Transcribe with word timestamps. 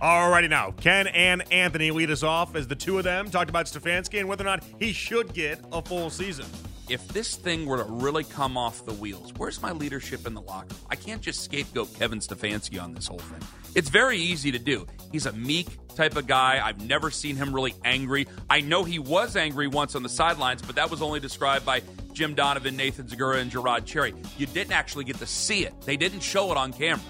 Alrighty 0.00 0.48
now, 0.48 0.70
Ken 0.70 1.08
and 1.08 1.42
Anthony 1.52 1.90
lead 1.90 2.10
us 2.10 2.22
off 2.22 2.56
as 2.56 2.66
the 2.66 2.74
two 2.74 2.96
of 2.96 3.04
them 3.04 3.30
talked 3.30 3.50
about 3.50 3.66
Stefanski 3.66 4.18
and 4.18 4.30
whether 4.30 4.42
or 4.42 4.46
not 4.46 4.64
he 4.78 4.94
should 4.94 5.34
get 5.34 5.60
a 5.72 5.82
full 5.82 6.08
season. 6.08 6.46
If 6.88 7.06
this 7.08 7.36
thing 7.36 7.66
were 7.66 7.76
to 7.76 7.84
really 7.84 8.24
come 8.24 8.56
off 8.56 8.86
the 8.86 8.94
wheels, 8.94 9.34
where's 9.36 9.60
my 9.60 9.72
leadership 9.72 10.26
in 10.26 10.32
the 10.32 10.40
locker 10.40 10.68
room? 10.70 10.80
I 10.88 10.96
can't 10.96 11.20
just 11.20 11.42
scapegoat 11.42 11.92
Kevin 11.98 12.20
Stefanski 12.20 12.82
on 12.82 12.94
this 12.94 13.08
whole 13.08 13.18
thing. 13.18 13.46
It's 13.74 13.90
very 13.90 14.16
easy 14.16 14.50
to 14.52 14.58
do. 14.58 14.86
He's 15.12 15.26
a 15.26 15.32
meek 15.32 15.68
type 15.94 16.16
of 16.16 16.26
guy. 16.26 16.62
I've 16.64 16.80
never 16.88 17.10
seen 17.10 17.36
him 17.36 17.54
really 17.54 17.74
angry. 17.84 18.26
I 18.48 18.62
know 18.62 18.84
he 18.84 18.98
was 18.98 19.36
angry 19.36 19.68
once 19.68 19.94
on 19.94 20.02
the 20.02 20.08
sidelines, 20.08 20.62
but 20.62 20.76
that 20.76 20.90
was 20.90 21.02
only 21.02 21.20
described 21.20 21.66
by 21.66 21.82
Jim 22.14 22.34
Donovan, 22.34 22.74
Nathan 22.74 23.06
Zegura, 23.06 23.38
and 23.38 23.52
Je'Rod 23.52 23.84
Cherry. 23.84 24.14
You 24.38 24.46
didn't 24.46 24.72
actually 24.72 25.04
get 25.04 25.18
to 25.18 25.26
see 25.26 25.66
it. 25.66 25.78
They 25.82 25.98
didn't 25.98 26.20
show 26.20 26.50
it 26.50 26.56
on 26.56 26.72
camera. 26.72 27.04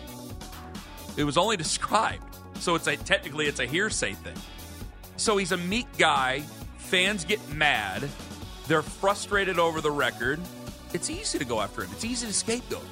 It 1.17 1.23
was 1.23 1.39
only 1.39 1.57
described. 1.67 2.25
So 2.61 2.75
it's 2.75 2.87
a 2.87 2.97
technically 2.97 3.47
it's 3.47 3.59
a 3.59 3.67
hearsay 3.67 4.13
thing. 4.13 4.37
So 5.17 5.37
he's 5.37 5.53
a 5.53 5.57
meek 5.57 5.87
guy. 5.99 6.41
Fans 6.79 7.25
get 7.25 7.41
mad. 7.53 8.09
They're 8.69 8.83
frustrated 8.83 9.59
over 9.59 9.81
the 9.81 9.91
record. 9.91 10.39
It's 10.93 11.11
easy 11.11 11.39
to 11.39 11.45
go 11.45 11.61
after 11.61 11.83
him. 11.83 11.91
It's 11.93 12.05
easy 12.05 12.27
to 12.27 12.33
scapegoat. 12.33 12.87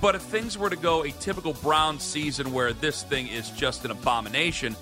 But 0.00 0.14
if 0.14 0.22
things 0.22 0.58
were 0.58 0.70
to 0.70 0.76
go 0.76 1.04
a 1.04 1.10
typical 1.12 1.54
Brown 1.54 1.98
season 1.98 2.52
where 2.52 2.72
this 2.72 3.04
thing 3.04 3.28
is 3.28 3.50
just 3.50 3.84
an 3.84 3.90
abomination, 3.90 4.74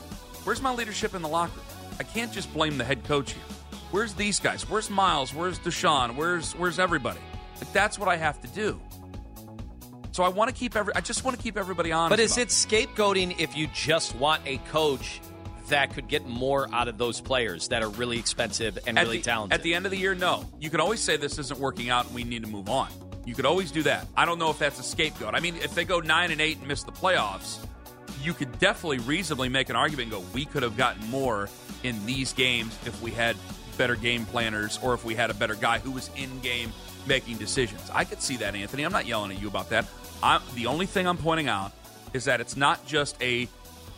where's 0.45 0.63
my 0.63 0.73
leadership 0.73 1.15
in 1.15 1.23
the 1.23 1.29
locker 1.29 1.53
room? 1.57 1.67
I 2.01 2.03
can't 2.05 2.33
just 2.33 2.53
blame 2.53 2.79
the 2.79 2.85
head 2.85 3.05
coach 3.05 3.33
here. 3.33 3.43
Where's 3.91 4.15
these 4.15 4.41
guys? 4.41 4.69
Where's 4.69 4.89
Miles? 4.89 5.35
Where's 5.35 5.59
Deshaun? 5.59 6.17
Where's 6.17 6.53
where's 6.55 6.79
everybody? 6.79 7.21
Like 7.61 7.73
that's 7.73 7.99
what 7.99 8.09
I 8.09 8.17
have 8.17 8.41
to 8.41 8.49
do. 8.49 8.81
So 10.13 10.23
I 10.23 10.29
want 10.29 10.51
to 10.51 10.55
keep 10.55 10.77
every. 10.77 10.95
I 10.95 11.01
just 11.01 11.25
want 11.25 11.37
to 11.37 11.43
keep 11.43 11.57
everybody 11.57 11.91
honest. 11.91 12.11
But 12.11 12.21
is 12.21 12.37
it 12.39 12.49
scapegoating 12.49 13.41
if 13.41 13.57
you 13.57 13.67
just 13.75 14.15
want 14.15 14.43
a 14.47 14.59
coach 14.71 15.21
that 15.69 15.95
could 15.95 16.07
get 16.07 16.27
more 16.27 16.69
out 16.73 16.87
of 16.87 16.99
those 16.99 17.21
players 17.21 17.69
that 17.69 17.83
are 17.83 17.89
really 17.89 18.19
expensive 18.19 18.79
and 18.87 18.99
at 18.99 19.07
really 19.07 19.19
the, 19.19 19.25
talented? 19.25 19.59
At 19.59 19.63
the 19.63 19.75
end 19.75 19.87
of 19.87 19.91
the 19.91 19.97
year, 19.97 20.15
no. 20.15 20.45
You 20.61 20.69
can 20.69 20.81
always 20.81 21.01
say 21.01 21.17
this 21.17 21.39
isn't 21.39 21.59
working 21.59 21.89
out 21.89 22.07
and 22.07 22.15
we 22.15 22.25
need 22.25 22.45
to 22.45 22.49
move 22.49 22.69
on. 22.69 22.89
You 23.25 23.35
could 23.35 23.47
always 23.47 23.71
do 23.71 23.83
that. 23.85 24.07
I 24.15 24.27
don't 24.27 24.39
know 24.39 24.51
if 24.51 24.59
that's 24.59 24.79
a 24.79 24.83
scapegoat. 24.83 25.35
I 25.35 25.41
mean, 25.41 25.57
if 25.57 25.75
they 25.75 25.85
go 25.85 26.01
nine 26.01 26.31
and 26.31 26.41
eight 26.41 26.59
and 26.59 26.69
miss 26.69 26.83
the 26.83 26.93
playoffs, 26.93 27.65
you 28.23 28.35
could 28.35 28.59
definitely 28.59 28.99
reasonably 28.99 29.49
make 29.49 29.71
an 29.71 29.77
argument 29.77 30.13
and 30.13 30.23
go, 30.23 30.29
we 30.35 30.45
could 30.45 30.63
have 30.63 30.77
gotten 30.77 31.09
more 31.09 31.49
in 31.85 32.05
these 32.05 32.33
games 32.33 32.77
if 32.85 33.01
we 33.01 33.13
had 33.13 33.37
better 33.79 33.97
game 33.97 34.27
planners 34.27 34.79
or 34.83 34.93
if 34.93 35.05
we 35.05 35.15
had 35.15 35.31
a 35.31 35.35
better 35.35 35.55
guy 35.55 35.79
who 35.79 35.93
was 35.93 36.11
in 36.17 36.41
game 36.41 36.73
making 37.07 37.37
decisions. 37.39 37.89
I 37.93 38.05
could 38.05 38.21
see 38.21 38.37
that, 38.39 38.55
Anthony. 38.55 38.83
I'm 38.83 38.93
not 38.93 39.07
yelling 39.07 39.33
at 39.33 39.41
you 39.41 39.49
about 39.49 39.71
that. 39.71 39.87
I'm, 40.23 40.41
the 40.55 40.67
only 40.67 40.87
thing 40.87 41.07
I'm 41.07 41.19
pointing 41.19 41.49
out 41.49 41.73
is 42.13 42.25
that 42.27 42.41
it's 42.41 42.57
not 42.57 42.87
just 42.87 43.21
a 43.23 43.49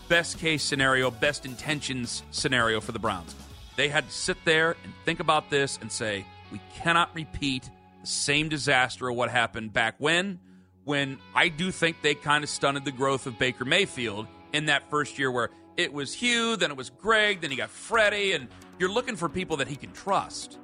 best 0.08 0.39
case 0.39 0.62
scenario, 0.62 1.11
best 1.11 1.44
intentions 1.44 2.22
scenario 2.31 2.81
for 2.81 2.92
the 2.92 2.98
Browns. 2.98 3.34
They 3.77 3.89
had 3.89 4.06
to 4.06 4.14
sit 4.14 4.36
there 4.44 4.77
and 4.84 4.92
think 5.05 5.20
about 5.20 5.50
this 5.50 5.78
and 5.81 5.91
say, 5.91 6.25
we 6.53 6.61
cannot 6.75 7.14
repeat 7.14 7.69
the 8.00 8.06
same 8.06 8.48
disaster 8.48 9.08
of 9.08 9.16
what 9.16 9.31
happened 9.31 9.72
back 9.72 9.97
when, 9.98 10.39
when 10.84 11.19
I 11.34 11.48
do 11.48 11.70
think 11.70 12.03
they 12.03 12.14
kind 12.14 12.44
of 12.44 12.50
stunted 12.50 12.84
the 12.84 12.92
growth 12.92 13.27
of 13.27 13.38
Baker 13.38 13.64
Mayfield 13.64 14.27
in 14.53 14.66
that 14.66 14.88
first 14.91 15.19
year 15.19 15.31
where 15.31 15.50
it 15.77 15.92
was 15.92 16.14
Hugh, 16.14 16.56
then 16.56 16.70
it 16.70 16.77
was 16.77 16.91
Greg, 16.91 17.41
then 17.41 17.50
you 17.50 17.56
got 17.56 17.70
Freddie, 17.70 18.33
and 18.33 18.48
you're 18.78 18.92
looking 18.92 19.16
for 19.16 19.28
people 19.28 19.56
that 19.56 19.66
he 19.66 19.77
can 19.77 19.92
trust. 19.92 20.59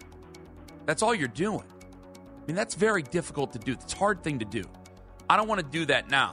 That's 0.86 1.02
all 1.02 1.14
you're 1.14 1.28
doing. 1.28 1.64
I 2.14 2.47
mean, 2.47 2.55
that's 2.55 2.74
very 2.74 3.02
difficult 3.02 3.52
to 3.55 3.58
do. 3.58 3.72
It's 3.72 3.92
a 3.92 3.97
hard 3.97 4.22
thing 4.22 4.39
to 4.39 4.45
do. 4.45 4.64
I 5.31 5.36
don't 5.36 5.47
want 5.47 5.61
to 5.61 5.67
do 5.67 5.86
that 5.86 6.11
now. 6.11 6.33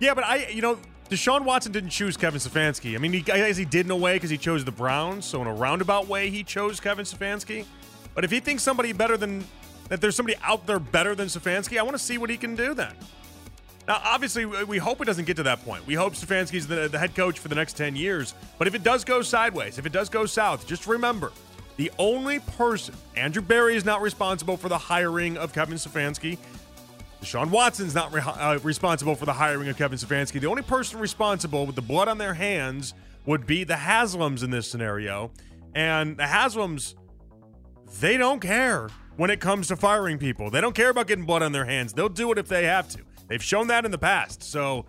Yeah, 0.00 0.12
but 0.12 0.22
I, 0.22 0.48
you 0.48 0.60
know, 0.60 0.78
Deshaun 1.08 1.46
Watson 1.46 1.72
didn't 1.72 1.88
choose 1.88 2.18
Kevin 2.18 2.38
Stefanski. 2.38 2.94
I 2.94 2.98
mean, 2.98 3.14
he, 3.14 3.20
I 3.20 3.38
guess 3.38 3.56
he 3.56 3.64
did 3.64 3.86
in 3.86 3.90
a 3.90 3.96
way 3.96 4.16
because 4.16 4.28
he 4.28 4.36
chose 4.36 4.62
the 4.62 4.70
Browns. 4.70 5.24
So 5.24 5.40
in 5.40 5.46
a 5.46 5.54
roundabout 5.54 6.08
way, 6.08 6.28
he 6.28 6.44
chose 6.44 6.78
Kevin 6.78 7.06
Stefanski. 7.06 7.64
But 8.14 8.24
if 8.24 8.30
he 8.30 8.38
thinks 8.38 8.62
somebody 8.62 8.92
better 8.92 9.16
than 9.16 9.46
that, 9.88 10.02
there's 10.02 10.14
somebody 10.14 10.36
out 10.42 10.66
there 10.66 10.78
better 10.78 11.14
than 11.14 11.28
Stefanski, 11.28 11.78
I 11.78 11.82
want 11.82 11.96
to 11.96 12.02
see 12.02 12.18
what 12.18 12.28
he 12.28 12.36
can 12.36 12.54
do 12.54 12.74
then. 12.74 12.92
Now, 13.88 14.02
obviously, 14.04 14.44
we 14.44 14.76
hope 14.76 15.00
it 15.00 15.06
doesn't 15.06 15.24
get 15.24 15.38
to 15.38 15.42
that 15.44 15.64
point. 15.64 15.86
We 15.86 15.94
hope 15.94 16.12
Stefanski's 16.12 16.66
the, 16.66 16.88
the 16.88 16.98
head 16.98 17.14
coach 17.14 17.38
for 17.38 17.48
the 17.48 17.54
next 17.54 17.78
10 17.78 17.96
years. 17.96 18.34
But 18.58 18.68
if 18.68 18.74
it 18.74 18.82
does 18.82 19.04
go 19.04 19.22
sideways, 19.22 19.78
if 19.78 19.86
it 19.86 19.92
does 19.92 20.10
go 20.10 20.26
south, 20.26 20.66
just 20.66 20.86
remember 20.86 21.32
the 21.80 21.90
only 21.98 22.40
person, 22.40 22.94
Andrew 23.16 23.40
Berry 23.40 23.74
is 23.74 23.86
not 23.86 24.02
responsible 24.02 24.58
for 24.58 24.68
the 24.68 24.76
hiring 24.76 25.38
of 25.38 25.54
Kevin 25.54 25.76
Stefanski. 25.76 26.36
Deshaun 27.22 27.48
Watson's 27.48 27.94
not 27.94 28.12
re- 28.12 28.20
uh, 28.20 28.58
responsible 28.62 29.14
for 29.14 29.24
the 29.24 29.32
hiring 29.32 29.66
of 29.66 29.78
Kevin 29.78 29.96
Stefanski. 29.96 30.42
The 30.42 30.46
only 30.46 30.60
person 30.60 31.00
responsible 31.00 31.64
with 31.64 31.76
the 31.76 31.80
blood 31.80 32.06
on 32.06 32.18
their 32.18 32.34
hands 32.34 32.92
would 33.24 33.46
be 33.46 33.64
the 33.64 33.76
Haslams 33.76 34.44
in 34.44 34.50
this 34.50 34.68
scenario. 34.68 35.30
And 35.74 36.18
the 36.18 36.24
Haslams, 36.24 36.96
they 37.98 38.18
don't 38.18 38.40
care 38.40 38.90
when 39.16 39.30
it 39.30 39.40
comes 39.40 39.66
to 39.68 39.76
firing 39.76 40.18
people. 40.18 40.50
They 40.50 40.60
don't 40.60 40.74
care 40.74 40.90
about 40.90 41.06
getting 41.06 41.24
blood 41.24 41.42
on 41.42 41.52
their 41.52 41.64
hands. 41.64 41.94
They'll 41.94 42.10
do 42.10 42.30
it 42.30 42.36
if 42.36 42.46
they 42.46 42.66
have 42.66 42.90
to. 42.90 42.98
They've 43.28 43.42
shown 43.42 43.68
that 43.68 43.86
in 43.86 43.90
the 43.90 43.96
past. 43.96 44.42
So, 44.42 44.84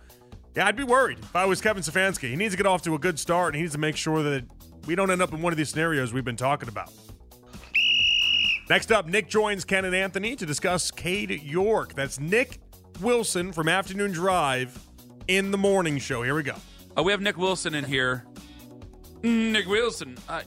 yeah, 0.54 0.66
I'd 0.66 0.76
be 0.76 0.84
worried 0.84 1.20
if 1.20 1.34
I 1.34 1.46
was 1.46 1.62
Kevin 1.62 1.82
Stefanski. 1.82 2.28
He 2.28 2.36
needs 2.36 2.52
to 2.52 2.58
get 2.58 2.66
off 2.66 2.82
to 2.82 2.94
a 2.94 2.98
good 2.98 3.18
start, 3.18 3.54
and 3.54 3.56
he 3.56 3.62
needs 3.62 3.72
to 3.72 3.80
make 3.80 3.96
sure 3.96 4.22
that 4.22 4.44
we 4.86 4.94
don't 4.94 5.10
end 5.10 5.22
up 5.22 5.32
in 5.32 5.42
one 5.42 5.52
of 5.52 5.56
these 5.56 5.70
scenarios 5.70 6.12
we've 6.12 6.24
been 6.24 6.36
talking 6.36 6.68
about. 6.68 6.92
Next 8.70 8.90
up, 8.92 9.06
Nick 9.06 9.28
joins 9.28 9.64
Ken 9.64 9.84
and 9.84 9.94
Anthony 9.94 10.36
to 10.36 10.46
discuss 10.46 10.90
Cade 10.90 11.30
York. 11.42 11.94
That's 11.94 12.18
Nick 12.18 12.58
Wilson 13.00 13.52
from 13.52 13.68
Afternoon 13.68 14.12
Drive 14.12 14.78
in 15.28 15.50
the 15.50 15.58
morning 15.58 15.98
show. 15.98 16.22
Here 16.22 16.34
we 16.34 16.42
go. 16.42 16.54
Uh, 16.96 17.02
we 17.02 17.12
have 17.12 17.20
Nick 17.20 17.36
Wilson 17.36 17.74
in 17.74 17.84
here. 17.84 18.24
Nick 19.22 19.66
Wilson. 19.66 20.16
Uh, 20.28 20.42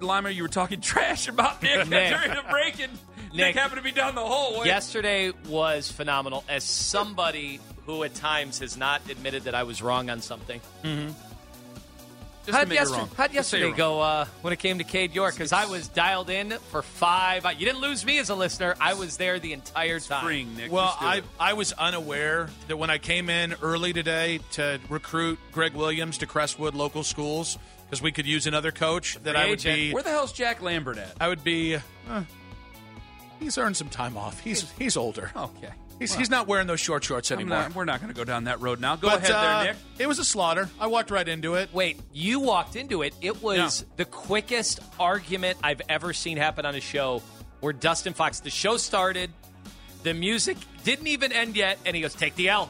Lima, 0.00 0.30
you 0.30 0.42
were 0.42 0.48
talking 0.48 0.80
trash 0.82 1.28
about 1.28 1.62
Nick, 1.62 1.88
Nick. 1.88 2.10
during 2.14 2.30
the 2.34 2.42
break, 2.50 2.80
and 2.80 2.92
Nick, 3.32 3.34
Nick. 3.34 3.56
happened 3.56 3.78
to 3.78 3.84
be 3.84 3.92
down 3.92 4.14
the 4.14 4.24
hallway. 4.24 4.66
Yesterday 4.66 5.32
was 5.48 5.90
phenomenal. 5.90 6.44
As 6.48 6.64
somebody 6.64 7.60
who 7.86 8.02
at 8.04 8.14
times 8.14 8.58
has 8.60 8.76
not 8.76 9.02
admitted 9.10 9.44
that 9.44 9.54
I 9.54 9.62
was 9.62 9.82
wrong 9.82 10.10
on 10.10 10.20
something. 10.20 10.60
Just 10.82 11.27
How'd, 12.54 12.62
admit 12.64 12.76
you're 12.76 12.82
yesterday, 12.82 13.00
wrong. 13.00 13.10
how'd 13.16 13.32
yesterday 13.32 13.66
you're 13.66 13.76
go 13.76 14.00
uh, 14.00 14.26
when 14.42 14.52
it 14.52 14.58
came 14.58 14.78
to 14.78 14.84
Cade 14.84 15.14
York? 15.14 15.34
Because 15.34 15.52
I 15.52 15.66
was 15.66 15.88
dialed 15.88 16.30
in 16.30 16.50
for 16.50 16.82
five. 16.82 17.44
You 17.44 17.66
didn't 17.66 17.80
lose 17.80 18.04
me 18.04 18.18
as 18.18 18.30
a 18.30 18.34
listener. 18.34 18.74
I 18.80 18.94
was 18.94 19.16
there 19.16 19.38
the 19.38 19.52
entire 19.52 20.00
time. 20.00 20.20
Spring, 20.22 20.56
Nick. 20.56 20.72
Well, 20.72 20.96
I. 20.98 21.22
I 21.38 21.52
was 21.54 21.72
unaware 21.72 22.48
that 22.68 22.76
when 22.76 22.90
I 22.90 22.98
came 22.98 23.30
in 23.30 23.54
early 23.62 23.92
today 23.92 24.40
to 24.52 24.80
recruit 24.88 25.38
Gregg 25.52 25.74
Williams 25.74 26.18
to 26.18 26.26
Crestwood 26.26 26.74
local 26.74 27.02
schools 27.02 27.58
because 27.86 28.02
we 28.02 28.12
could 28.12 28.26
use 28.26 28.46
another 28.46 28.70
coach 28.70 29.18
that 29.22 29.36
I 29.36 29.46
would 29.46 29.60
agent. 29.60 29.76
be 29.76 29.92
Where 29.92 30.02
the 30.02 30.10
hell's 30.10 30.32
Jack 30.32 30.60
Lambert 30.62 30.98
at? 30.98 31.12
I 31.20 31.28
would 31.28 31.42
be 31.42 31.76
uh, 32.08 32.22
he's 33.40 33.56
earned 33.58 33.76
some 33.76 33.88
time 33.88 34.16
off. 34.16 34.40
He's 34.40 34.70
he's 34.72 34.96
older. 34.96 35.30
Okay. 35.36 35.70
He's, 35.98 36.14
he's 36.14 36.30
not 36.30 36.46
wearing 36.46 36.66
those 36.66 36.80
short 36.80 37.02
shorts 37.04 37.30
anymore. 37.32 37.58
not- 37.58 37.74
we're 37.74 37.84
not 37.84 38.00
going 38.00 38.12
to 38.12 38.16
go 38.16 38.24
down 38.24 38.44
that 38.44 38.60
road 38.60 38.80
now. 38.80 38.96
Go 38.96 39.08
but 39.08 39.18
ahead 39.18 39.30
uh, 39.32 39.62
there, 39.64 39.72
Nick. 39.72 39.82
it 39.98 40.06
was 40.06 40.18
a 40.18 40.24
slaughter. 40.24 40.68
I 40.78 40.86
walked 40.86 41.10
right 41.10 41.26
into 41.28 41.54
it. 41.54 41.70
Wait, 41.72 42.00
you 42.12 42.40
walked 42.40 42.76
into 42.76 43.02
it. 43.02 43.14
It 43.20 43.42
was 43.42 43.82
Yeah. 43.82 43.94
the 43.96 44.04
quickest 44.04 44.80
argument 45.00 45.58
I've 45.62 45.82
ever 45.88 46.12
seen 46.12 46.36
happen 46.36 46.64
on 46.66 46.74
a 46.74 46.80
show 46.80 47.22
where 47.60 47.72
Dustin 47.72 48.12
Fox, 48.14 48.40
the 48.40 48.50
show 48.50 48.76
started, 48.76 49.30
the 50.04 50.14
music 50.14 50.56
didn't 50.84 51.08
even 51.08 51.32
end 51.32 51.56
yet, 51.56 51.78
and 51.84 51.96
he 51.96 52.02
goes, 52.02 52.14
Take 52.14 52.36
the 52.36 52.48
L. 52.50 52.68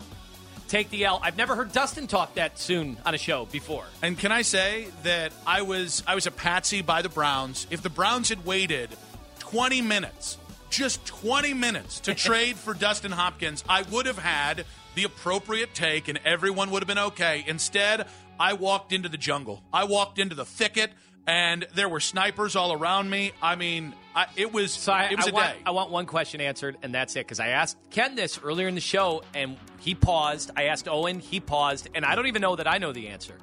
Take 0.68 0.90
the 0.90 1.04
L. 1.06 1.18
I've 1.22 1.36
never 1.36 1.54
heard 1.56 1.72
Dustin 1.72 2.06
talk 2.06 2.34
that 2.34 2.58
soon 2.58 2.98
on 3.06 3.14
a 3.14 3.18
show 3.18 3.46
before. 3.46 3.84
And 4.02 4.18
can 4.18 4.32
I 4.32 4.42
say 4.42 4.88
that 5.02 5.32
I 5.46 5.62
was 5.62 6.02
I 6.06 6.14
was 6.14 6.26
a 6.26 6.30
patsy 6.30 6.82
by 6.82 7.00
the 7.02 7.08
Browns. 7.08 7.66
If 7.70 7.80
the 7.82 7.88
Browns 7.90 8.28
had 8.28 8.44
waited 8.44 8.90
20 9.38 9.80
minutes, 9.80 10.36
just 10.70 11.04
20 11.06 11.54
minutes 11.54 12.00
to 12.00 12.14
trade 12.28 12.56
for 12.56 12.74
Dustin 12.74 13.12
Hopkins, 13.12 13.64
I 13.68 13.82
would 13.82 14.06
have 14.06 14.18
had 14.18 14.64
the 14.94 15.04
appropriate 15.04 15.74
take 15.74 16.08
and 16.08 16.18
everyone 16.24 16.70
would 16.70 16.82
have 16.82 16.88
been 16.88 16.98
okay. 16.98 17.44
Instead, 17.46 18.06
I 18.38 18.54
walked 18.54 18.92
into 18.92 19.08
the 19.08 19.16
jungle. 19.16 19.62
I 19.72 19.84
walked 19.84 20.18
into 20.18 20.34
the 20.34 20.44
thicket 20.44 20.90
and 21.28 21.66
there 21.74 21.90
were 21.90 22.00
snipers 22.00 22.56
all 22.56 22.72
around 22.72 23.10
me. 23.10 23.32
I 23.42 23.54
mean, 23.54 23.94
I, 24.14 24.26
it 24.34 24.50
was 24.50 24.72
So 24.72 24.92
I, 24.92 25.04
it 25.10 25.16
was 25.16 25.26
I 25.26 25.30
a 25.30 25.32
want, 25.34 25.46
day. 25.46 25.62
I 25.66 25.70
want 25.72 25.90
one 25.90 26.06
question 26.06 26.40
answered, 26.40 26.78
and 26.82 26.94
that's 26.94 27.14
it. 27.16 27.20
Because 27.20 27.38
I 27.38 27.48
asked 27.48 27.76
Ken 27.90 28.14
this 28.14 28.40
earlier 28.42 28.66
in 28.66 28.74
the 28.74 28.80
show, 28.80 29.22
and 29.34 29.58
he 29.78 29.94
paused. 29.94 30.50
I 30.56 30.64
asked 30.64 30.88
Owen, 30.88 31.20
he 31.20 31.38
paused, 31.38 31.90
and 31.94 32.04
I 32.04 32.14
don't 32.14 32.28
even 32.28 32.40
know 32.40 32.56
that 32.56 32.66
I 32.66 32.78
know 32.78 32.92
the 32.92 33.08
answer. 33.08 33.34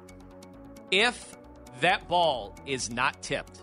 If 0.90 1.36
that 1.80 2.08
ball 2.08 2.56
is 2.66 2.90
not 2.90 3.22
tipped, 3.22 3.62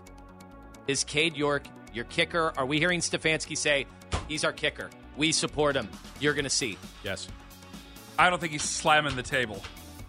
is 0.87 1.03
Cade 1.03 1.35
York 1.35 1.63
your 1.93 2.05
kicker? 2.05 2.53
Are 2.57 2.65
we 2.65 2.79
hearing 2.79 2.99
Stefanski 2.99 3.57
say 3.57 3.85
he's 4.27 4.43
our 4.43 4.53
kicker? 4.53 4.89
We 5.17 5.31
support 5.31 5.75
him. 5.75 5.87
You're 6.19 6.33
going 6.33 6.43
to 6.45 6.49
see. 6.49 6.77
yes. 7.03 7.27
I 8.17 8.29
don't 8.29 8.39
think 8.39 8.51
he's 8.51 8.61
slamming 8.63 9.15
the 9.15 9.23
table. 9.23 9.61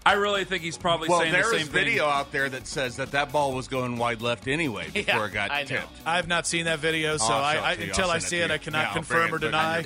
I 0.07 0.13
really 0.15 0.45
think 0.45 0.63
he's 0.63 0.77
probably 0.77 1.09
Well, 1.09 1.21
saying 1.21 1.33
the 1.33 1.39
there 1.39 1.51
same 1.51 1.61
is 1.63 1.69
video 1.69 2.05
out 2.07 2.31
there 2.33 2.51
that 2.51 2.67
says 2.67 2.97
that 2.97 3.13
that 3.13 3.33
ball 3.33 3.55
was 3.55 3.69
going 3.69 3.97
wide 3.97 4.21
left 4.21 4.47
anyway 4.49 4.85
before 4.93 5.15
Yeah, 5.21 5.25
it 5.27 5.33
got 5.33 5.51
I 5.51 5.63
know. 5.63 5.67
tipped. 5.69 5.89
I 6.05 6.17
have 6.17 6.29
not 6.29 6.47
seen 6.47 6.67
that 6.67 6.79
video, 6.81 7.17
so 7.17 7.29
oh, 7.31 7.37
I'll 7.37 7.43
I, 7.43 7.55
show 7.55 7.59
it 7.59 7.63
I, 7.65 7.75
to 7.77 7.83
you. 7.85 7.89
until 7.89 8.05
I'll 8.05 8.11
I 8.11 8.19
send 8.19 8.25
it 8.25 8.29
see 8.29 8.39
it. 8.41 8.51
I 8.51 8.59
cannot 8.59 8.83
Yeah, 8.89 8.93
confirm 8.93 9.33
or 9.33 9.37
it, 9.37 9.41
deny. 9.41 9.85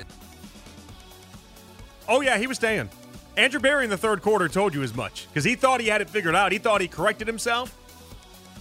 Oh, 2.09 2.21
yeah, 2.21 2.37
he 2.37 2.47
was 2.47 2.57
staying. 2.57 2.89
Andrew 3.37 3.59
Berry 3.61 3.85
in 3.85 3.89
the 3.89 3.97
third 3.97 4.21
quarter 4.21 4.49
told 4.49 4.73
you 4.73 4.83
as 4.83 4.93
much 4.93 5.27
because 5.29 5.45
he 5.45 5.55
thought 5.55 5.79
he 5.79 5.87
had 5.87 6.01
it 6.01 6.09
figured 6.09 6.35
out. 6.35 6.51
He 6.51 6.57
thought 6.57 6.81
he 6.81 6.87
corrected 6.89 7.27
himself. 7.27 7.75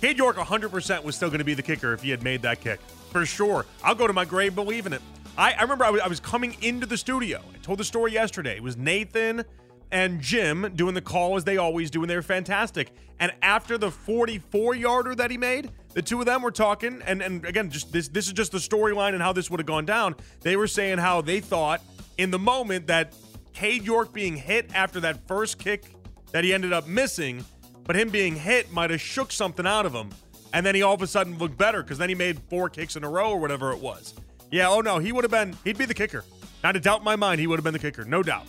Cade 0.00 0.18
York 0.18 0.36
100% 0.36 1.02
was 1.02 1.16
still 1.16 1.28
going 1.28 1.38
to 1.40 1.44
be 1.44 1.54
the 1.54 1.62
kicker 1.62 1.92
if 1.92 2.02
he 2.02 2.10
had 2.10 2.22
made 2.22 2.42
that 2.42 2.60
kick. 2.60 2.78
For 3.10 3.26
sure. 3.26 3.66
I'll 3.82 3.94
go 3.94 4.06
to 4.06 4.12
my 4.12 4.24
grave 4.24 4.54
believing 4.54 4.92
it. 4.92 5.02
I, 5.36 5.52
I 5.52 5.62
remember 5.62 5.84
I 5.84 5.90
was, 5.90 6.00
I 6.00 6.08
was 6.08 6.20
coming 6.20 6.56
into 6.62 6.86
the 6.86 6.96
studio. 6.96 7.40
I 7.54 7.58
told 7.58 7.78
the 7.78 7.84
story 7.84 8.12
yesterday. 8.12 8.56
It 8.56 8.62
was 8.62 8.76
Nathan 8.76 9.44
and 9.90 10.20
Jim 10.20 10.72
doing 10.74 10.94
the 10.94 11.00
call 11.00 11.36
as 11.36 11.44
they 11.44 11.56
always 11.56 11.90
do, 11.90 12.02
and 12.02 12.10
they 12.10 12.16
were 12.16 12.22
fantastic. 12.22 12.92
And 13.20 13.32
after 13.42 13.78
the 13.78 13.90
44 13.90 14.74
yarder 14.74 15.14
that 15.14 15.30
he 15.30 15.38
made, 15.38 15.70
the 15.94 16.02
two 16.02 16.20
of 16.20 16.26
them 16.26 16.42
were 16.42 16.50
talking, 16.50 17.02
and, 17.06 17.22
and 17.22 17.44
again, 17.44 17.70
just 17.70 17.92
this 17.92 18.08
this 18.08 18.26
is 18.26 18.32
just 18.32 18.52
the 18.52 18.58
storyline 18.58 19.14
and 19.14 19.22
how 19.22 19.32
this 19.32 19.50
would 19.50 19.60
have 19.60 19.66
gone 19.66 19.86
down. 19.86 20.14
They 20.40 20.56
were 20.56 20.66
saying 20.66 20.98
how 20.98 21.22
they 21.22 21.40
thought 21.40 21.82
in 22.18 22.30
the 22.30 22.38
moment 22.38 22.86
that 22.88 23.14
Cade 23.52 23.84
York 23.84 24.12
being 24.12 24.36
hit 24.36 24.70
after 24.74 25.00
that 25.00 25.26
first 25.26 25.58
kick 25.58 25.84
that 26.32 26.44
he 26.44 26.52
ended 26.52 26.72
up 26.72 26.86
missing, 26.86 27.44
but 27.84 27.96
him 27.96 28.10
being 28.10 28.36
hit 28.36 28.70
might 28.70 28.90
have 28.90 29.00
shook 29.00 29.32
something 29.32 29.66
out 29.66 29.86
of 29.86 29.92
him. 29.92 30.10
And 30.52 30.64
then 30.64 30.74
he 30.74 30.82
all 30.82 30.94
of 30.94 31.02
a 31.02 31.06
sudden 31.06 31.38
looked 31.38 31.58
better 31.58 31.82
because 31.82 31.98
then 31.98 32.08
he 32.08 32.14
made 32.14 32.38
four 32.48 32.68
kicks 32.68 32.96
in 32.96 33.04
a 33.04 33.08
row 33.08 33.30
or 33.30 33.38
whatever 33.38 33.72
it 33.72 33.78
was. 33.78 34.14
Yeah, 34.50 34.68
oh 34.70 34.80
no, 34.80 34.98
he 34.98 35.12
would 35.12 35.24
have 35.24 35.30
been, 35.30 35.56
he'd 35.64 35.76
be 35.76 35.84
the 35.84 35.94
kicker. 35.94 36.24
Not 36.64 36.74
a 36.74 36.80
doubt 36.80 37.00
in 37.00 37.04
my 37.04 37.16
mind, 37.16 37.40
he 37.40 37.46
would 37.46 37.58
have 37.58 37.64
been 37.64 37.74
the 37.74 37.78
kicker, 37.78 38.04
no 38.04 38.22
doubt. 38.22 38.46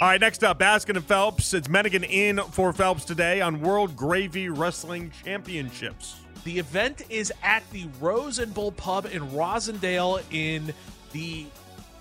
All 0.00 0.06
right, 0.08 0.20
next 0.20 0.44
up, 0.44 0.60
Baskin 0.60 0.96
and 0.96 1.04
Phelps. 1.04 1.52
It's 1.54 1.68
Mennigan 1.68 2.04
in 2.04 2.38
for 2.38 2.72
Phelps 2.72 3.04
today 3.04 3.40
on 3.40 3.60
World 3.60 3.96
Gravy 3.96 4.48
Wrestling 4.48 5.12
Championships. 5.24 6.20
The 6.44 6.58
event 6.58 7.02
is 7.10 7.32
at 7.42 7.68
the 7.72 7.88
Rose 8.00 8.38
and 8.38 8.54
Bull 8.54 8.70
Pub 8.70 9.06
in 9.06 9.22
Rossendale 9.30 10.22
in 10.32 10.72
the 11.12 11.46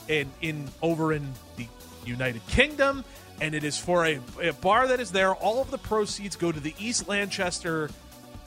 in 0.07 0.29
in 0.41 0.69
over 0.81 1.11
in 1.11 1.33
the 1.57 1.65
United 2.05 2.45
Kingdom, 2.47 3.03
and 3.41 3.55
it 3.55 3.63
is 3.63 3.79
for 3.79 4.05
a, 4.05 4.19
a 4.41 4.53
bar 4.53 4.88
that 4.88 4.99
is 4.99 5.11
there. 5.11 5.33
All 5.33 5.59
of 5.59 5.71
the 5.71 5.79
proceeds 5.79 6.35
go 6.35 6.51
to 6.51 6.59
the 6.59 6.75
East 6.79 7.07
Lanchester 7.07 7.89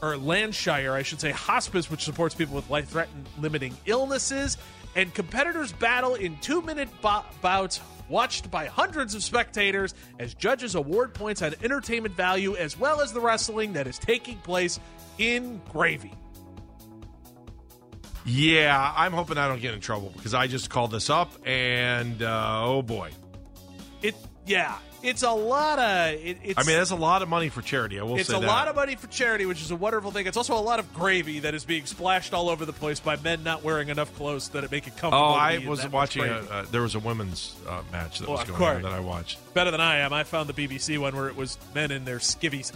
or 0.02 0.14
Landshire, 0.14 0.92
I 0.92 1.02
should 1.02 1.20
say, 1.20 1.30
hospice, 1.30 1.90
which 1.90 2.04
supports 2.04 2.34
people 2.34 2.54
with 2.54 2.70
life-threatening 2.70 3.26
limiting 3.38 3.76
illnesses. 3.86 4.56
And 4.96 5.14
competitors 5.14 5.72
battle 5.72 6.16
in 6.16 6.36
two-minute 6.38 6.88
bo- 7.00 7.24
bouts 7.40 7.80
watched 8.08 8.50
by 8.50 8.66
hundreds 8.66 9.14
of 9.14 9.22
spectators 9.22 9.94
as 10.18 10.34
judges 10.34 10.74
award 10.74 11.14
points 11.14 11.42
on 11.42 11.54
entertainment 11.62 12.14
value 12.16 12.56
as 12.56 12.76
well 12.78 13.00
as 13.00 13.12
the 13.12 13.20
wrestling 13.20 13.74
that 13.74 13.86
is 13.86 13.98
taking 13.98 14.36
place 14.38 14.80
in 15.18 15.60
Gravy. 15.70 16.12
Yeah, 18.26 18.92
I'm 18.96 19.12
hoping 19.12 19.38
I 19.38 19.48
don't 19.48 19.62
get 19.62 19.74
in 19.74 19.80
trouble 19.80 20.12
because 20.14 20.34
I 20.34 20.46
just 20.46 20.70
called 20.70 20.90
this 20.90 21.08
up 21.08 21.32
and 21.46 22.22
uh, 22.22 22.60
oh 22.64 22.82
boy. 22.82 23.10
It 24.02 24.14
yeah, 24.50 24.76
it's 25.02 25.22
a 25.22 25.30
lot 25.30 25.78
of 25.78 26.12
it, 26.14 26.38
it's 26.42 26.58
I 26.58 26.64
mean, 26.68 26.76
that's 26.76 26.90
a 26.90 26.96
lot 26.96 27.22
of 27.22 27.28
money 27.28 27.48
for 27.48 27.62
charity. 27.62 27.98
I 27.98 28.02
will 28.02 28.10
say 28.10 28.14
that. 28.16 28.20
it's 28.20 28.30
say 28.30 28.36
a 28.36 28.40
that. 28.40 28.46
lot 28.46 28.68
of 28.68 28.76
money 28.76 28.96
for 28.96 29.06
charity, 29.06 29.46
which 29.46 29.62
is 29.62 29.70
a 29.70 29.76
wonderful 29.76 30.10
thing. 30.10 30.26
It's 30.26 30.36
also 30.36 30.54
a 30.54 30.60
lot 30.60 30.78
of 30.78 30.92
gravy 30.92 31.40
that 31.40 31.54
is 31.54 31.64
being 31.64 31.86
splashed 31.86 32.34
all 32.34 32.50
over 32.50 32.66
the 32.66 32.72
place 32.72 33.00
by 33.00 33.16
men 33.16 33.42
not 33.42 33.62
wearing 33.64 33.88
enough 33.88 34.14
clothes 34.16 34.48
that 34.50 34.64
it 34.64 34.70
make 34.70 34.86
it 34.86 34.96
comfortable. 34.96 35.18
Oh, 35.24 35.34
I 35.34 35.58
was 35.66 35.86
watching. 35.88 36.24
A, 36.24 36.32
uh, 36.50 36.64
there 36.70 36.82
was 36.82 36.94
a 36.96 36.98
women's 37.00 37.54
uh, 37.68 37.82
match 37.92 38.18
that 38.18 38.28
Well, 38.28 38.38
was 38.38 38.48
of 38.48 38.56
going 38.58 38.76
on 38.76 38.82
that 38.82 38.92
I 38.92 39.00
watched. 39.00 39.38
better 39.54 39.70
than 39.70 39.80
I 39.80 39.98
am. 39.98 40.12
I 40.12 40.24
found 40.24 40.48
the 40.48 40.52
BBC 40.68 40.98
one 40.98 41.14
where 41.16 41.28
it 41.28 41.36
was 41.36 41.56
men 41.74 41.90
in 41.92 42.04
their 42.04 42.18
skivvies. 42.18 42.72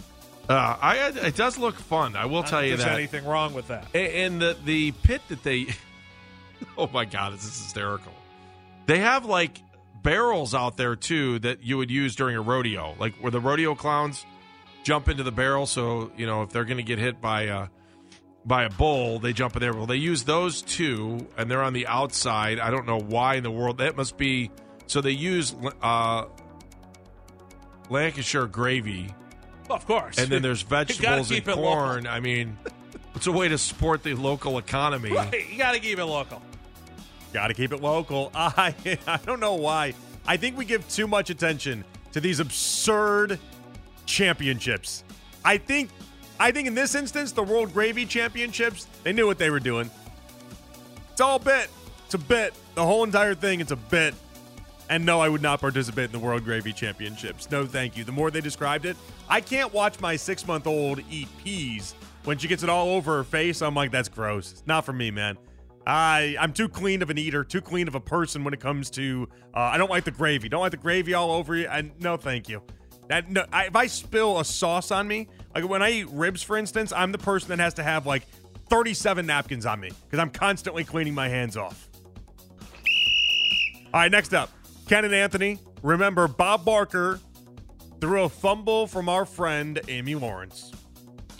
Uh, 0.47 0.77
I 0.81 0.97
it 1.27 1.35
does 1.35 1.57
look 1.57 1.75
fun. 1.75 2.15
I 2.15 2.25
will 2.25 2.43
I 2.43 2.45
tell 2.45 2.63
you 2.63 2.77
that. 2.77 2.87
anything 2.93 3.25
wrong 3.25 3.53
with 3.53 3.67
that. 3.69 3.87
A- 3.93 4.23
And 4.25 4.39
the 4.41 4.55
the 4.63 4.91
pit 5.03 5.21
that 5.29 5.41
they 5.43 5.67
Oh 6.77 6.87
my 6.93 7.05
god, 7.05 7.33
this 7.33 7.43
is 7.45 7.61
hysterical. 7.63 8.11
They 8.85 8.99
have 8.99 9.25
like 9.25 9.59
barrels 10.05 10.55
out 10.55 10.77
there 10.77 10.95
too 10.95 11.39
that 11.39 11.63
you 11.63 11.77
would 11.77 11.91
use 11.91 12.15
during 12.15 12.37
a 12.37 12.41
rodeo, 12.41 12.95
like 12.99 13.15
where 13.17 13.31
the 13.31 13.41
rodeo 13.41 13.75
clowns 13.75 14.25
jump 14.83 15.09
into 15.09 15.23
the 15.23 15.31
barrel 15.31 15.65
so, 15.65 16.11
you 16.15 16.25
know, 16.27 16.43
if 16.43 16.51
they're 16.51 16.63
going 16.63 16.77
to 16.77 16.83
get 16.83 16.99
hit 16.99 17.19
by 17.19 17.41
a 17.43 17.67
by 18.45 18.63
a 18.65 18.69
bull, 18.69 19.17
they 19.19 19.33
jump 19.33 19.55
in 19.55 19.59
there. 19.61 19.73
Well, 19.73 19.87
they 19.87 19.95
use 19.95 20.23
those 20.23 20.61
two 20.61 21.27
and 21.35 21.49
they're 21.49 21.63
on 21.63 21.73
the 21.73 21.87
outside. 21.87 22.59
I 22.59 22.69
don't 22.69 22.85
know 22.85 22.99
why 22.99 23.35
in 23.35 23.43
the 23.43 23.49
world. 23.51 23.79
That 23.79 23.97
must 23.97 24.15
be 24.17 24.51
so 24.87 25.01
they 25.01 25.11
use 25.11 25.53
uh 25.81 26.25
Lancashire 27.89 28.47
gravy 28.47 29.13
Well, 29.67 29.77
of 29.77 29.85
course. 29.85 30.17
and 30.17 30.29
then 30.29 30.41
there's 30.41 30.61
vegetables 30.77 31.29
and 31.31 31.39
keep 31.39 31.47
it 31.47 31.55
local. 31.57 31.73
corn. 31.75 32.07
I 32.07 32.19
mean, 32.19 32.57
it's 33.15 33.27
a 33.27 33.31
way 33.31 33.47
to 33.47 33.57
support 33.57 34.03
the 34.03 34.13
local 34.13 34.57
economy. 34.57 35.11
Right, 35.11 35.49
you 35.51 35.57
got 35.57 35.73
to 35.73 35.79
keep 35.79 35.97
it 35.99 36.05
local. 36.05 36.41
Got 37.35 37.47
to 37.47 37.53
keep 37.53 37.73
it 37.73 37.81
local. 37.81 38.31
I 38.35 38.73
I 39.05 39.17
don't 39.25 39.41
know 39.41 39.55
why. 39.55 39.93
I 40.25 40.37
think 40.37 40.57
we 40.57 40.63
give 40.63 40.87
too 40.87 41.05
much 41.05 41.29
attention 41.29 41.83
to 42.13 42.21
these 42.21 42.39
absurd 42.39 43.37
championships. 44.05 45.03
I 45.43 45.57
think 45.57 45.89
I 46.39 46.51
think 46.51 46.69
in 46.69 46.75
this 46.75 46.95
instance, 46.95 47.33
the 47.33 47.43
World 47.43 47.73
Gravy 47.73 48.05
Championships, 48.05 48.87
they 49.03 49.11
knew 49.11 49.27
what 49.27 49.37
they 49.37 49.49
were 49.49 49.59
doing. 49.59 49.91
It's 51.11 51.19
all 51.19 51.37
bit. 51.37 51.67
It's 52.05 52.13
a 52.13 52.19
bit. 52.19 52.53
The 52.73 52.85
whole 52.85 53.03
entire 53.03 53.35
thing, 53.35 53.59
it's 53.59 53.71
a 53.71 53.75
bit. 53.75 54.15
And 54.89 55.05
no, 55.05 55.19
I 55.19 55.27
would 55.27 55.41
not 55.41 55.59
participate 55.59 56.05
in 56.05 56.11
the 56.13 56.19
World 56.19 56.45
Gravy 56.45 56.71
Championships. 56.71 57.51
No, 57.51 57.65
thank 57.65 57.97
you. 57.97 58.05
The 58.05 58.13
more 58.13 58.31
they 58.31 58.39
described 58.39 58.85
it, 58.85 58.95
I 59.27 59.41
can't 59.41 59.73
watch 59.73 59.99
my 59.99 60.15
six 60.15 60.47
month 60.47 60.67
old 60.67 61.01
eat 61.11 61.27
peas 61.43 61.95
when 62.23 62.37
she 62.37 62.47
gets 62.47 62.63
it 62.63 62.69
all 62.69 62.91
over 62.91 63.17
her 63.17 63.25
face. 63.25 63.61
I'm 63.61 63.75
like, 63.75 63.91
that's 63.91 64.07
gross. 64.07 64.53
It's 64.53 64.65
not 64.65 64.85
for 64.85 64.93
me, 64.93 65.11
man. 65.11 65.37
I 65.87 66.35
I'm 66.39 66.53
too 66.53 66.67
clean 66.67 67.01
of 67.01 67.09
an 67.09 67.17
eater, 67.17 67.43
too 67.43 67.61
clean 67.61 67.87
of 67.87 67.95
a 67.95 67.99
person 67.99 68.43
when 68.43 68.53
it 68.53 68.59
comes 68.59 68.89
to. 68.91 69.29
Uh, 69.53 69.59
I 69.59 69.77
don't 69.77 69.89
like 69.89 70.03
the 70.03 70.11
gravy. 70.11 70.49
Don't 70.49 70.61
like 70.61 70.71
the 70.71 70.77
gravy 70.77 71.13
all 71.13 71.31
over 71.31 71.55
you. 71.55 71.67
And 71.67 71.91
no, 71.99 72.17
thank 72.17 72.49
you. 72.49 72.61
That 73.07 73.29
no, 73.29 73.45
I, 73.53 73.65
if 73.65 73.75
I 73.75 73.87
spill 73.87 74.39
a 74.39 74.45
sauce 74.45 74.91
on 74.91 75.07
me, 75.07 75.27
like 75.53 75.67
when 75.67 75.81
I 75.81 75.91
eat 75.91 76.09
ribs, 76.09 76.41
for 76.41 76.57
instance, 76.57 76.91
I'm 76.91 77.11
the 77.11 77.17
person 77.17 77.49
that 77.49 77.59
has 77.59 77.75
to 77.75 77.83
have 77.83 78.05
like 78.07 78.23
37 78.69 79.25
napkins 79.25 79.65
on 79.65 79.79
me 79.79 79.91
because 80.05 80.19
I'm 80.19 80.31
constantly 80.31 80.83
cleaning 80.83 81.13
my 81.13 81.29
hands 81.29 81.55
off. 81.55 81.87
All 83.93 84.01
right, 84.01 84.11
next 84.11 84.33
up, 84.33 84.49
Ken 84.87 85.05
and 85.05 85.13
Anthony. 85.13 85.59
Remember, 85.83 86.27
Bob 86.27 86.65
Barker 86.65 87.19
threw 88.01 88.23
a 88.23 88.29
fumble 88.29 88.87
from 88.87 89.07
our 89.07 89.25
friend 89.25 89.79
Amy 89.87 90.15
Lawrence. 90.15 90.71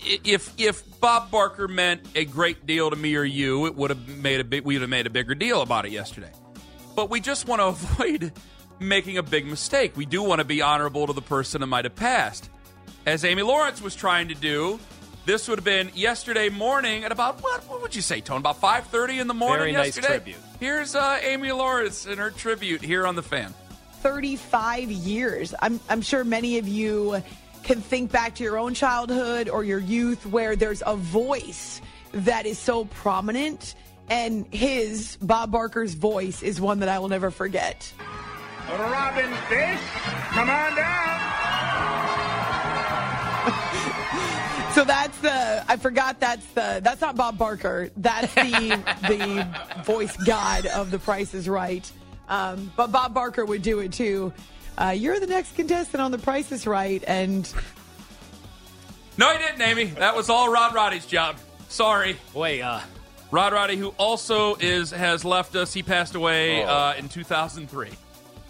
I- 0.06 0.20
If 0.24 0.52
if 0.58 1.00
Bob 1.00 1.30
Barker 1.30 1.68
meant 1.68 2.06
a 2.14 2.24
great 2.24 2.66
deal 2.66 2.90
to 2.90 2.96
me 2.96 3.14
or 3.16 3.24
you, 3.24 3.66
it 3.66 3.74
would 3.74 3.90
have 3.90 4.08
made 4.08 4.40
a 4.40 4.44
big 4.44 4.64
we 4.64 4.74
would 4.74 4.82
have 4.82 4.90
made 4.90 5.06
a 5.06 5.10
bigger 5.10 5.34
deal 5.34 5.62
about 5.62 5.84
it 5.86 5.92
yesterday. 5.92 6.30
But 6.94 7.10
we 7.10 7.20
just 7.20 7.46
want 7.46 7.60
to 7.60 7.66
avoid 7.68 8.32
making 8.78 9.18
a 9.18 9.22
big 9.22 9.46
mistake. 9.46 9.96
We 9.96 10.06
do 10.06 10.22
want 10.22 10.38
to 10.40 10.44
be 10.44 10.62
honorable 10.62 11.06
to 11.06 11.12
the 11.12 11.22
person 11.22 11.60
that 11.62 11.66
might 11.66 11.84
have 11.84 11.96
passed. 11.96 12.48
As 13.06 13.24
Amy 13.24 13.42
Lawrence 13.42 13.80
was 13.80 13.94
trying 13.94 14.28
to 14.28 14.34
do, 14.34 14.78
this 15.26 15.48
would 15.48 15.58
have 15.58 15.64
been 15.64 15.90
yesterday 15.94 16.48
morning 16.48 17.04
at 17.04 17.12
about 17.12 17.42
what 17.42 17.62
what 17.68 17.82
would 17.82 17.94
you 17.94 18.02
say, 18.02 18.20
Tone? 18.20 18.38
About 18.38 18.60
five 18.60 18.86
thirty 18.86 19.18
in 19.18 19.26
the 19.26 19.34
morning 19.34 19.58
Very 19.58 19.72
nice 19.72 19.86
yesterday. 19.96 20.08
tribute. 20.08 20.38
Here's 20.60 20.94
uh, 20.94 21.18
Amy 21.22 21.52
Lawrence 21.52 22.06
and 22.06 22.18
her 22.18 22.30
tribute 22.30 22.80
here 22.82 23.06
on 23.06 23.14
the 23.16 23.22
fan. 23.22 23.52
35 24.02 24.90
years. 24.90 25.52
I'm, 25.60 25.80
I'm 25.88 26.00
sure 26.00 26.22
many 26.22 26.58
of 26.58 26.68
you 26.68 27.22
can 27.66 27.80
think 27.80 28.12
back 28.12 28.36
to 28.36 28.44
your 28.44 28.58
own 28.58 28.74
childhood 28.74 29.48
or 29.48 29.64
your 29.64 29.80
youth 29.80 30.24
where 30.24 30.54
there's 30.54 30.84
a 30.86 30.94
voice 30.94 31.80
that 32.12 32.46
is 32.46 32.58
so 32.58 32.84
prominent. 32.84 33.74
And 34.08 34.46
his, 34.54 35.18
Bob 35.20 35.50
Barker's 35.50 35.94
voice, 35.94 36.44
is 36.44 36.60
one 36.60 36.78
that 36.78 36.88
I 36.88 37.00
will 37.00 37.08
never 37.08 37.32
forget. 37.32 37.92
Robin 38.70 39.32
Fish, 39.48 39.80
come 40.30 40.48
on 40.48 40.76
down. 40.76 41.32
So 44.76 44.84
that's 44.84 45.18
the 45.20 45.64
I 45.68 45.78
forgot 45.78 46.20
that's 46.20 46.44
the 46.48 46.80
that's 46.84 47.00
not 47.00 47.16
Bob 47.16 47.38
Barker. 47.38 47.88
That's 47.96 48.34
the 48.34 48.78
the 49.08 49.82
voice 49.84 50.14
god 50.26 50.66
of 50.66 50.90
The 50.90 50.98
Price 50.98 51.32
is 51.32 51.48
Right. 51.48 51.90
Um, 52.28 52.70
but 52.76 52.92
Bob 52.92 53.14
Barker 53.14 53.46
would 53.46 53.62
do 53.62 53.78
it 53.78 53.94
too. 53.94 54.34
Uh, 54.78 54.90
you're 54.90 55.18
the 55.20 55.26
next 55.26 55.54
contestant 55.56 56.00
on 56.02 56.10
The 56.10 56.18
Price 56.18 56.52
is 56.52 56.66
Right, 56.66 57.02
and 57.06 57.50
No, 59.16 59.30
he 59.32 59.38
didn't, 59.38 59.60
Amy. 59.62 59.84
That 59.84 60.14
was 60.16 60.28
all 60.28 60.50
Rod 60.52 60.74
Roddy's 60.74 61.06
job. 61.06 61.36
Sorry. 61.68 62.16
Boy, 62.34 62.60
uh, 62.62 62.80
Rod 63.30 63.52
Roddy, 63.52 63.76
who 63.76 63.88
also 63.98 64.54
is 64.56 64.90
has 64.90 65.24
left 65.24 65.56
us. 65.56 65.72
He 65.72 65.82
passed 65.82 66.14
away 66.14 66.62
uh, 66.62 66.94
in 66.94 67.08
2003. 67.08 67.90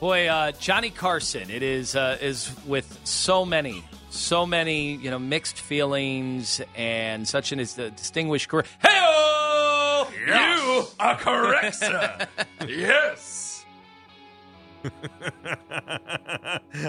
boy, 0.00 0.26
uh, 0.26 0.52
Johnny 0.52 0.90
Carson. 0.90 1.48
It 1.50 1.62
is 1.62 1.96
uh, 1.96 2.18
is 2.20 2.50
with 2.66 2.98
so 3.04 3.44
many, 3.46 3.82
so 4.10 4.44
many, 4.44 4.96
you 4.96 5.10
know, 5.10 5.18
mixed 5.18 5.58
feelings 5.60 6.60
and 6.74 7.26
such 7.26 7.52
an 7.52 7.60
is 7.60 7.78
a 7.78 7.90
distinguished 7.90 8.48
career. 8.48 8.64
Hey, 8.82 10.04
You 10.26 10.84
are 11.00 11.16
correct, 11.16 11.76
sir. 11.76 12.26
yes. 12.68 13.35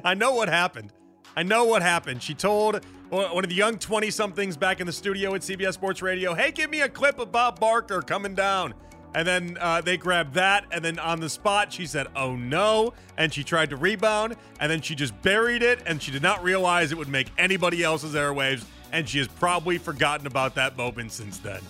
I 0.04 0.14
know 0.14 0.34
what 0.34 0.50
happened. 0.50 0.94
I 1.36 1.44
know 1.44 1.66
what 1.66 1.82
happened. 1.82 2.24
She 2.24 2.34
told 2.34 2.84
one 3.10 3.44
of 3.44 3.50
the 3.50 3.56
young 3.56 3.78
20 3.78 4.10
somethings 4.12 4.58
back 4.58 4.80
in 4.80 4.88
the 4.88 4.94
studio 4.94 5.36
at 5.36 5.42
CBS 5.42 5.74
Sports 5.74 6.02
Radio, 6.02 6.34
hey, 6.34 6.52
give 6.52 6.70
me 6.70 6.82
a 6.82 6.90
clip 6.90 7.20
of 7.20 7.32
Bob 7.32 7.60
Barker 7.60 8.02
coming 8.02 8.36
down. 8.36 8.74
And 9.16 9.28
then 9.28 9.58
uh, 9.60 9.82
they 9.82 9.98
grabbed 9.98 10.34
that, 10.36 10.66
and 10.72 10.84
then 10.84 11.00
on 11.00 11.20
the 11.20 11.30
spot, 11.30 11.72
she 11.72 11.86
said, 11.86 12.08
"Oh 12.16 12.36
no!" 12.36 12.94
And 13.18 13.34
she 13.34 13.44
tried 13.44 13.70
to 13.72 13.76
rebound, 13.76 14.36
and 14.60 14.70
then 14.70 14.82
she 14.82 14.96
just 14.96 15.20
buried 15.22 15.64
it, 15.64 15.82
and 15.88 16.02
she 16.02 16.12
did 16.12 16.22
not 16.22 16.44
realize 16.44 16.92
it 16.92 16.98
would 16.98 17.08
make 17.08 17.30
anybody 17.38 17.84
else's 17.84 18.14
airwaves, 18.14 18.66
and 18.92 19.08
she 19.08 19.18
has 19.18 19.28
probably 19.28 19.78
forgotten 19.78 20.28
about 20.28 20.54
that 20.56 20.78
moment 20.78 21.14
since 21.14 21.40
then. 21.40 21.62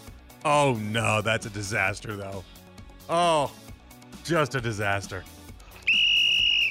Oh 0.43 0.73
no, 0.73 1.21
that's 1.21 1.45
a 1.45 1.49
disaster, 1.49 2.15
though. 2.15 2.43
Oh, 3.07 3.51
just 4.23 4.55
a 4.55 4.59
disaster. 4.59 5.23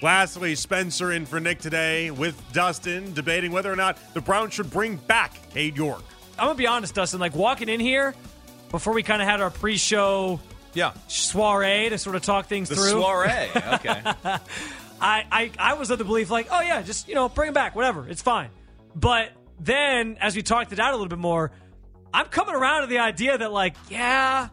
Lastly, 0.02 0.54
Spencer 0.54 1.12
in 1.12 1.24
for 1.26 1.40
Nick 1.40 1.58
today 1.58 2.10
with 2.10 2.40
Dustin 2.52 3.12
debating 3.14 3.50
whether 3.50 3.72
or 3.72 3.76
not 3.76 3.98
the 4.14 4.20
Browns 4.20 4.54
should 4.54 4.70
bring 4.70 4.96
back 4.96 5.32
Cade 5.50 5.76
York. 5.76 6.02
I'm 6.38 6.46
gonna 6.46 6.54
be 6.58 6.66
honest, 6.66 6.94
Dustin. 6.94 7.18
Like 7.18 7.34
walking 7.34 7.68
in 7.68 7.80
here 7.80 8.14
before 8.70 8.92
we 8.92 9.02
kind 9.02 9.22
of 9.22 9.28
had 9.28 9.40
our 9.40 9.50
pre-show 9.50 10.38
Yeah. 10.74 10.92
soiree 11.08 11.88
to 11.88 11.98
sort 11.98 12.14
of 12.14 12.22
talk 12.22 12.46
things 12.46 12.68
The 12.68 12.74
through. 12.76 12.90
soiree. 12.90 13.48
Okay. 13.56 14.02
I, 15.00 15.24
I 15.30 15.50
I 15.58 15.74
was 15.74 15.90
of 15.90 15.98
the 15.98 16.04
belief 16.04 16.30
like, 16.30 16.48
oh 16.50 16.60
yeah, 16.60 16.82
just 16.82 17.08
you 17.08 17.14
know, 17.14 17.28
bring 17.28 17.48
him 17.48 17.54
back, 17.54 17.74
whatever, 17.74 18.06
it's 18.08 18.22
fine. 18.22 18.50
But 18.94 19.30
then 19.60 20.18
as 20.20 20.36
we 20.36 20.42
talked 20.42 20.72
it 20.72 20.78
out 20.78 20.90
a 20.92 20.96
little 20.96 21.08
bit 21.08 21.18
more, 21.18 21.50
I'm 22.12 22.26
coming 22.26 22.54
around 22.54 22.82
to 22.82 22.86
the 22.88 22.98
idea 22.98 23.36
that 23.38 23.50
like, 23.52 23.74
yeah, 23.88 24.48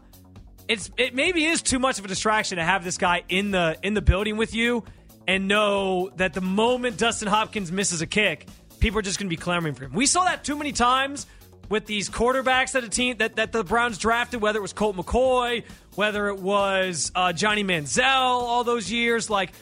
it's 0.68 0.90
it 0.96 1.14
maybe 1.14 1.44
is 1.44 1.60
too 1.60 1.78
much 1.78 1.98
of 1.98 2.04
a 2.06 2.08
distraction 2.08 2.56
to 2.56 2.64
have 2.64 2.82
this 2.84 2.96
guy 2.98 3.24
in 3.28 3.50
the 3.50 3.76
in 3.82 3.92
the 3.94 4.02
building 4.02 4.36
with 4.38 4.54
you 4.54 4.84
and 5.26 5.48
know 5.48 6.10
that 6.16 6.34
the 6.34 6.40
moment 6.40 6.96
Dustin 6.96 7.28
Hopkins 7.28 7.72
misses 7.72 8.02
a 8.02 8.06
kick, 8.06 8.46
people 8.80 8.98
are 8.98 9.02
just 9.02 9.18
going 9.18 9.28
to 9.28 9.34
be 9.34 9.40
clamoring 9.40 9.74
for 9.74 9.84
him. 9.84 9.92
We 9.92 10.06
saw 10.06 10.24
that 10.24 10.44
too 10.44 10.56
many 10.56 10.72
times 10.72 11.26
with 11.68 11.86
these 11.86 12.10
quarterbacks 12.10 12.72
that 12.72 12.84
a 12.84 12.88
team 12.88 13.16
that, 13.18 13.36
that 13.36 13.52
the 13.52 13.64
Browns 13.64 13.98
drafted, 13.98 14.40
whether 14.40 14.58
it 14.58 14.62
was 14.62 14.72
Colt 14.72 14.96
McCoy, 14.96 15.64
whether 15.94 16.28
it 16.28 16.38
was 16.38 17.10
uh, 17.14 17.32
Johnny 17.32 17.64
Manziel, 17.64 18.04
all 18.04 18.64
those 18.64 18.90
years, 18.90 19.30
like 19.30 19.52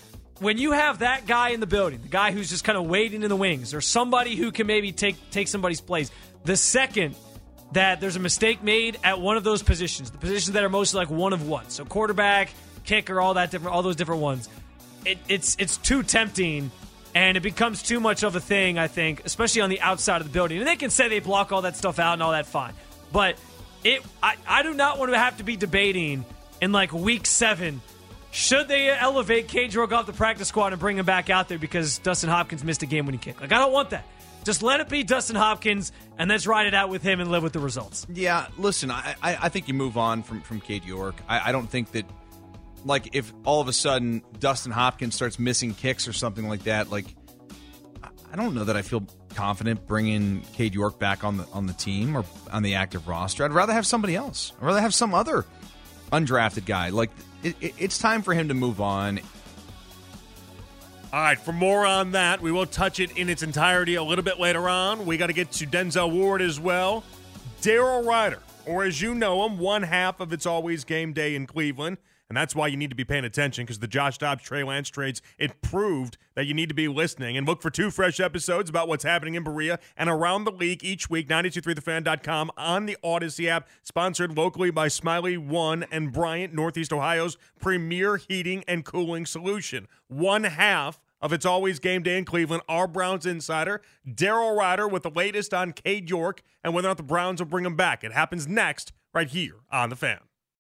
when 0.41 0.59
you 0.59 0.73
have 0.73 1.01
that 1.01 1.27
guy 1.27 1.51
in 1.51 1.61
the 1.61 1.67
building, 1.67 2.01
the 2.03 2.09
guy 2.09 2.33
who's 2.33 2.51
just 2.51 2.65
kind 2.65 2.77
of 2.77 2.87
waiting 2.87 3.23
in 3.23 3.29
the 3.29 3.37
wings, 3.37 3.75
or 3.75 3.81
somebody 3.81 4.35
who 4.35 4.51
can 4.51 4.67
maybe 4.67 4.91
take 4.91 5.17
take 5.31 5.49
somebody's 5.49 5.81
place, 5.81 6.11
the 6.45 6.57
second 6.57 7.15
that 7.73 8.01
there's 8.01 8.17
a 8.17 8.21
mistake 8.21 8.63
made 8.63 8.99
at 9.05 9.21
one 9.21 9.37
of 9.37 9.45
those 9.45 9.63
positions, 9.63 10.11
the 10.11 10.19
positions 10.19 10.55
that 10.55 10.65
are 10.65 10.69
mostly 10.69 10.99
like 10.99 11.11
one 11.11 11.33
of 11.33 11.49
one, 11.49 11.71
so 11.71 11.85
quarterback, 11.85 12.53
kicker, 12.85 13.21
all 13.21 13.35
that 13.35 13.51
different, 13.51 13.75
all 13.75 13.83
those 13.83 13.97
different 13.97 14.21
ones, 14.21 14.49
it, 15.05 15.19
it's 15.29 15.57
it's 15.59 15.77
too 15.77 16.03
tempting. 16.03 16.71
And 17.15 17.37
it 17.37 17.41
becomes 17.41 17.83
too 17.83 18.01
much 18.01 18.23
of 18.23 18.37
a 18.37 18.41
thing, 18.41 18.79
I 18.79 18.89
think, 18.89 19.27
especially 19.27 19.61
on 19.61 19.69
the 19.69 19.83
outside 19.83 20.23
of 20.23 20.27
the 20.27 20.33
building. 20.33 20.57
And 20.57 20.67
they 20.67 20.77
can 20.77 20.89
say 20.89 21.09
they 21.09 21.21
block 21.21 21.53
all 21.53 21.61
that 21.63 21.77
stuff 21.77 21.99
out 21.99 22.15
and 22.15 22.23
all 22.23 22.33
that 22.33 22.47
fine. 22.47 22.73
But 23.13 23.37
it 23.85 24.03
I, 24.23 24.37
I 24.47 24.63
do 24.63 24.73
not 24.73 24.99
want 24.99 25.13
to 25.13 25.19
have 25.19 25.37
to 25.37 25.45
be 25.45 25.57
debating 25.57 26.25
in 26.63 26.73
like 26.73 26.91
week 26.91 27.27
seven 27.27 27.83
should 28.33 28.67
they 28.67 28.91
elevate 28.91 29.53
Rogue 29.77 29.93
off 29.93 30.07
the 30.07 30.15
practice 30.15 30.49
squad 30.49 30.73
and 30.73 30.81
bring 30.81 30.97
him 30.97 31.05
back 31.05 31.29
out 31.29 31.49
there 31.49 31.59
because 31.59 31.99
Dustin 31.99 32.31
Hopkins 32.31 32.65
missed 32.65 32.83
a 32.83 32.87
game 32.87 33.05
winning 33.05 33.21
kick? 33.21 33.43
Like, 33.43 33.53
I 33.53 33.59
don't 33.59 33.73
want 33.73 33.91
that. 33.91 34.07
Just 34.43 34.63
let 34.63 34.81
it 34.81 34.89
be 34.89 35.05
Dustin 35.05 35.37
Hopkins 35.37 35.93
and 36.19 36.31
let's 36.31 36.47
ride 36.47 36.67
it 36.67 36.75
out 36.75 36.89
with 36.89 37.03
him 37.03 37.21
and 37.21 37.31
live 37.31 37.43
with 37.43 37.53
the 37.53 37.61
results. 37.61 38.07
Yeah, 38.13 38.47
listen, 38.57 38.91
I, 38.91 39.15
I, 39.23 39.37
I 39.43 39.49
think 39.51 39.69
you 39.69 39.75
move 39.75 39.99
on 39.99 40.23
from 40.23 40.41
from 40.41 40.61
Cade 40.61 40.85
York. 40.85 41.15
I, 41.29 41.51
I 41.51 41.53
don't 41.53 41.69
think 41.69 41.93
that, 41.93 42.07
like, 42.85 43.15
if 43.15 43.33
all 43.45 43.61
of 43.61 43.69
a 43.69 43.73
sudden 43.73 44.23
Dustin 44.39 44.73
Hopkins 44.73 45.15
starts 45.15 45.39
missing 45.39 45.75
kicks 45.75 46.09
or 46.09 46.13
something 46.13 46.49
like 46.49 46.65
that, 46.65 46.91
like, 46.91 47.07
I- 48.33 48.37
don't 48.37 48.55
know 48.55 48.65
that 48.65 48.77
I 48.77 48.83
feel 48.83 49.07
confident 49.35 49.87
bringing 49.87 50.43
Cade 50.55 50.75
York 50.75 50.99
back 50.99 51.25
on 51.25 51.37
the 51.39 51.47
on 51.53 51.67
the 51.67 51.73
team 51.73 52.17
or 52.17 52.25
on 52.51 52.63
the 52.63 52.75
active 52.75 53.09
roster. 53.09 53.45
I'd 53.45 53.53
rather 53.53 53.73
have 53.73 53.87
somebody 53.87 54.15
else. 54.17 54.53
I'd 54.61 54.67
rather 54.67 54.81
have 54.81 54.95
some 54.95 55.15
other 55.15 55.45
undrafted 56.13 56.67
guy. 56.67 56.91
Like, 56.91 57.11
it, 57.43 57.57
it, 57.61 57.75
it's 57.79 57.99
time 57.99 58.23
for 58.23 58.35
him 58.35 58.49
to 58.49 58.55
move 58.55 58.81
on. 58.81 59.21
All 61.13 61.21
right, 61.21 61.39
for 61.39 61.53
more 61.53 61.85
on 61.85 62.13
that, 62.13 62.41
we 62.41 62.51
will 62.51 62.65
touch 62.65 62.99
it 62.99 63.19
in 63.19 63.29
its 63.29 63.43
entirety 63.43 63.97
a 63.97 64.03
little 64.03 64.25
bit 64.25 64.41
later 64.41 64.67
on. 64.67 65.05
We 65.05 65.19
got 65.19 65.27
to 65.27 65.35
get 65.35 65.53
to 65.53 65.67
Denzel 65.67 66.11
Ward 66.11 66.41
as 66.41 66.59
well. 66.59 67.05
Daryl 67.61 68.03
Ruiter, 68.07 68.41
or 68.65 68.85
as 68.85 69.01
you 69.03 69.15
know 69.15 69.45
him, 69.47 69.59
one 69.59 69.83
half 69.83 70.21
of 70.21 70.33
It's 70.33 70.47
Always 70.47 70.85
Game 70.85 71.13
Day 71.13 71.35
in 71.35 71.47
Cleveland. 71.47 71.99
And 72.33 72.37
that's 72.39 72.57
why 72.57 72.69
you 72.69 72.79
need 72.79 72.89
to 72.89 72.97
be 72.97 73.05
paying 73.05 73.27
attention 73.27 73.67
because 73.67 73.81
the 73.81 73.87
Josh 73.87 74.17
Dobbs 74.17 74.43
Trey 74.43 74.65
Lance 74.65 74.89
trades, 74.89 75.21
it 75.37 75.61
proved 75.61 76.17
that 76.35 76.47
you 76.47 76.55
need 76.55 76.71
to 76.71 76.75
be 76.75 76.89
listening. 76.89 77.37
And 77.37 77.47
look 77.47 77.61
for 77.61 77.69
two 77.69 77.91
fresh 77.91 78.21
episodes 78.21 78.71
about 78.71 78.89
what's 78.89 79.05
happening 79.05 79.35
in 79.35 79.45
Berea 79.45 79.79
and 79.99 80.09
around 80.09 80.45
the 80.45 80.51
league 80.51 80.83
each 80.83 81.11
week. 81.11 81.29
923thefan.com 81.29 82.51
on 82.57 82.87
the 82.87 82.97
Audacy 83.05 83.49
app, 83.49 83.69
sponsored 83.83 84.35
locally 84.35 84.71
by 84.71 84.89
Smylie 84.89 85.37
One 85.37 85.85
and 85.93 86.11
Bryant, 86.11 86.55
Northeast 86.55 86.91
Ohio's 86.91 87.37
premier 87.61 88.17
heating 88.17 88.65
and 88.67 88.83
cooling 88.83 89.27
solution. 89.27 89.87
One 90.09 90.45
half 90.45 91.03
of 91.21 91.35
It's 91.35 91.45
Always 91.45 91.81
Game 91.81 92.03
Day 92.03 92.17
in 92.17 92.25
Cleveland, 92.25 92.63
our 92.67 92.89
Browns 92.89 93.27
insider, 93.27 93.83
Daryl 94.09 94.59
Ruiter, 94.59 94.89
with 94.89 95.03
the 95.03 95.11
latest 95.11 95.53
on 95.53 95.75
Cade 95.75 96.09
York 96.09 96.43
and 96.65 96.73
whether 96.73 96.89
or 96.89 96.93
not 96.93 96.97
the 96.97 97.03
Browns 97.03 97.43
will 97.43 97.49
bring 97.49 97.67
him 97.67 97.77
back. 97.77 98.03
It 98.03 98.13
happens 98.13 98.49
next, 98.49 98.95
right 99.13 99.29
here 99.29 99.57
on 99.71 99.91
The 99.91 99.97
Fan. 99.97 100.21